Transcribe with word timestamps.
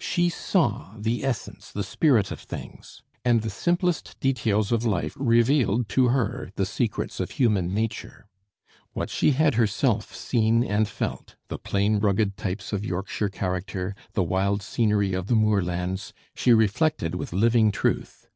She 0.00 0.30
saw 0.30 0.94
the 0.96 1.22
essence, 1.22 1.70
the 1.70 1.84
spirit 1.84 2.30
of 2.30 2.40
things, 2.40 3.02
and 3.22 3.42
the 3.42 3.50
simplest 3.50 4.18
details 4.18 4.72
of 4.72 4.86
life 4.86 5.14
revealed 5.14 5.90
to 5.90 6.08
her 6.08 6.50
the 6.54 6.64
secrets 6.64 7.20
of 7.20 7.32
human 7.32 7.74
nature. 7.74 8.26
What 8.94 9.10
she 9.10 9.32
had 9.32 9.56
herself 9.56 10.14
seen 10.16 10.64
and 10.64 10.88
felt 10.88 11.36
the 11.48 11.58
plain 11.58 11.98
rugged 11.98 12.38
types 12.38 12.72
of 12.72 12.82
Yorkshire 12.82 13.28
character, 13.28 13.94
the 14.14 14.24
wild 14.24 14.62
scenery 14.62 15.12
of 15.12 15.26
the 15.26 15.36
moorlands 15.36 16.14
she 16.34 16.54
reflected 16.54 17.14
with 17.14 17.34
living 17.34 17.70
truth. 17.70 18.30